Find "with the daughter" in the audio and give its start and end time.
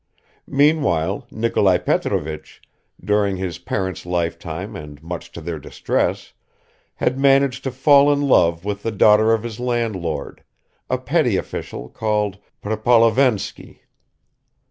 8.65-9.31